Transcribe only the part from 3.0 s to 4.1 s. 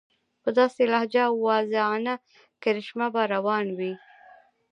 به روان وي.